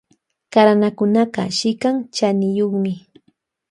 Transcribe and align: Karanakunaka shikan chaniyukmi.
Karanakunaka 0.53 1.41
shikan 1.57 1.95
chaniyukmi. 2.15 2.93